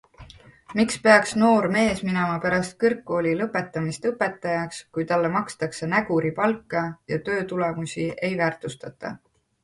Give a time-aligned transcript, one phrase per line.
[0.77, 6.81] Miks peaks noor mees minema pärast kõrgkooli lõpetamist õpetajaks, kui talle makstakse näguripalka
[7.13, 9.13] ja töötulemusi ei väärtustata?